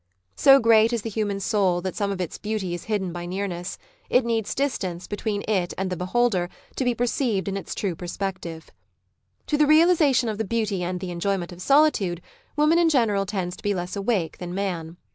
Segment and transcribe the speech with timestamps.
[0.35, 3.77] So great is the human soul that some of its beauty is hidden by nearness:
[4.09, 8.71] it needs distance between it and the beholder to be perceived in its true perspective.
[9.45, 12.19] To the realisation of the beauty and the enjoyment of solitude,
[12.55, 14.97] woman in general tends to be less awake than man.